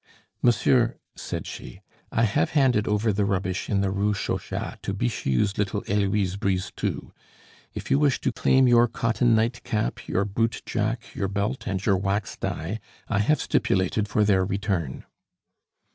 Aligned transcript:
"Monsieur," 0.41 0.97
said 1.15 1.45
she, 1.45 1.79
"I 2.11 2.23
have 2.23 2.49
handed 2.57 2.87
over 2.87 3.13
the 3.13 3.23
rubbish 3.23 3.69
in 3.69 3.81
the 3.81 3.91
Rue 3.91 4.15
Chauchat 4.15 4.81
to 4.81 4.95
Bixiou's 4.95 5.59
little 5.59 5.83
Heloise 5.85 6.37
Brisetout. 6.37 7.11
If 7.75 7.91
you 7.91 7.99
wish 7.99 8.19
to 8.21 8.31
claim 8.31 8.67
your 8.67 8.87
cotton 8.87 9.35
nightcap, 9.35 10.07
your 10.07 10.25
bootjack, 10.25 11.13
your 11.13 11.27
belt, 11.27 11.67
and 11.67 11.85
your 11.85 11.97
wax 11.97 12.35
dye, 12.35 12.79
I 13.09 13.19
have 13.19 13.39
stipulated 13.43 14.07
for 14.07 14.23
their 14.23 14.43
return." 14.43 15.05